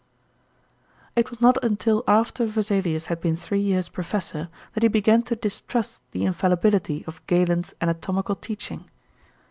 [1.15, 5.35] It was not until after Vesalius had been three years professor that he began to
[5.35, 8.89] distrust the infallibility of Galen's anatomical teaching.